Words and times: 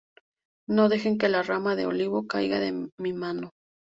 No 0.67 0.89
dejen 0.89 1.19
que 1.19 1.29
la 1.29 1.43
rama 1.43 1.75
de 1.75 1.85
olivo 1.85 2.25
caiga 2.25 2.59
de 2.59 2.89
mi 2.97 3.13
mano". 3.13 3.51